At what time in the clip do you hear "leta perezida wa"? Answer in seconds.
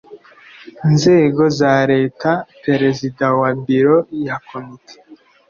1.91-3.49